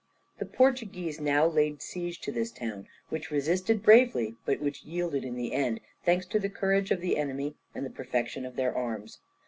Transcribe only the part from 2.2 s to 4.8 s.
to this town, which resisted bravely but